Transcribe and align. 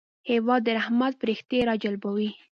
هېواد 0.29 0.61
د 0.65 0.69
رحمت 0.79 1.13
پرښتې 1.21 1.57
راجلبوي. 1.69 2.29